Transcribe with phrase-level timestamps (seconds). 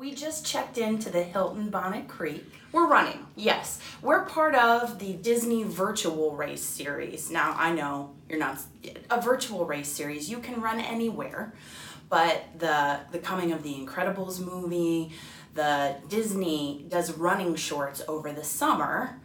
[0.00, 2.50] We just checked into the Hilton Bonnet Creek.
[2.72, 3.80] We're running, yes.
[4.00, 7.30] We're part of the Disney Virtual Race Series.
[7.30, 8.60] Now, I know you're not
[9.10, 10.30] a virtual race series.
[10.30, 11.52] You can run anywhere,
[12.08, 15.12] but the the coming of the Incredibles movie,
[15.52, 19.20] the Disney does running shorts over the summer,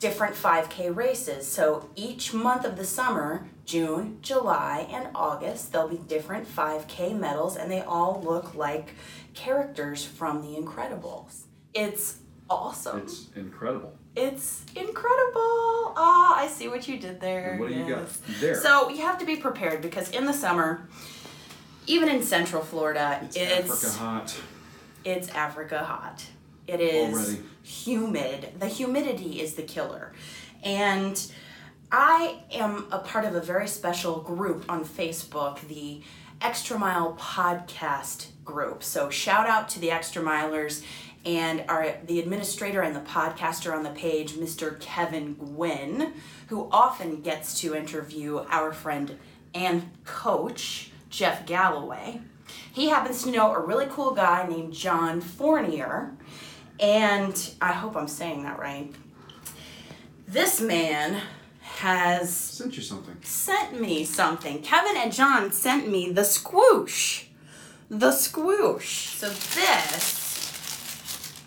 [0.00, 1.46] different 5K races.
[1.46, 7.56] So each month of the summer, June, July, and August, there'll be different 5K medals,
[7.56, 8.94] and they all look like
[9.34, 11.42] characters from The Incredibles.
[11.74, 13.00] It's awesome.
[13.02, 13.92] It's incredible.
[14.16, 15.92] It's incredible.
[15.96, 17.52] Ah, I see what you did there.
[17.52, 18.08] And what do you got
[18.40, 18.56] there?
[18.60, 20.88] So you have to be prepared because in the summer,
[21.86, 24.36] even in Central Florida, It's, it's Africa hot.
[25.04, 26.24] it's Africa hot.
[26.70, 27.42] It is Already.
[27.62, 28.48] humid.
[28.60, 30.12] The humidity is the killer.
[30.62, 31.20] And
[31.90, 36.02] I am a part of a very special group on Facebook, the
[36.40, 38.84] Extra Mile Podcast group.
[38.84, 40.84] So shout out to the Extra Milers
[41.26, 44.78] and our the administrator and the podcaster on the page, Mr.
[44.80, 46.12] Kevin Gwin,
[46.46, 49.18] who often gets to interview our friend
[49.54, 52.20] and coach, Jeff Galloway.
[52.72, 56.16] He happens to know a really cool guy named John Fournier,
[56.80, 58.92] and I hope I'm saying that right.
[60.26, 61.20] This man
[61.60, 63.16] has Sent you something.
[63.22, 64.62] sent me something.
[64.62, 67.24] Kevin and John sent me the Sqoosh.
[67.88, 69.16] The Sqoosh.
[69.18, 70.18] So this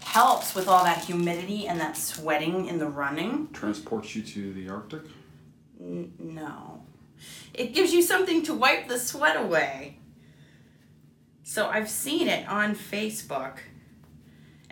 [0.03, 3.49] helps with all that humidity and that sweating in the running.
[3.53, 5.01] Transports you to the Arctic.
[5.79, 6.83] N- no.
[7.53, 9.97] It gives you something to wipe the sweat away.
[11.43, 13.57] So I've seen it on Facebook.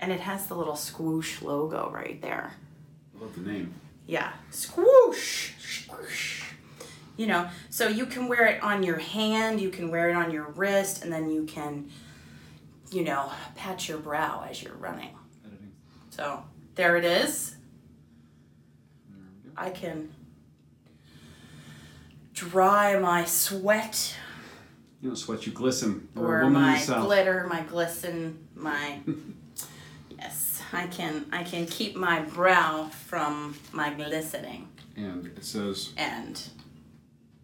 [0.01, 2.55] And it has the little Sqoosh logo right there.
[3.15, 3.73] I love the name.
[4.07, 6.43] Yeah, Sqoosh, Sqoosh.
[7.17, 10.31] You know, so you can wear it on your hand, you can wear it on
[10.31, 11.89] your wrist, and then you can,
[12.91, 15.15] you know, pat your brow as you're running.
[15.45, 15.71] Editing.
[16.09, 17.55] So there it is.
[19.07, 19.53] There.
[19.55, 20.11] I can
[22.33, 24.15] dry my sweat
[24.99, 26.07] You don't sweat, you glisten.
[26.15, 28.99] Or in my glitter, my glisten, my
[30.21, 36.41] yes, I can I can keep my brow from my glistening And it says and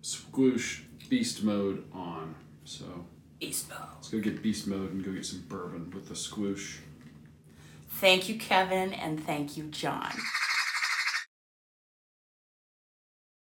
[0.04, 2.36] Sqoosh beast mode on.
[2.66, 2.86] So
[3.40, 3.80] beast mode.
[3.96, 6.78] let's go get beast mode and go get some bourbon with the Sqoosh.
[7.90, 10.12] Thank you, Kevin, and thank you, John.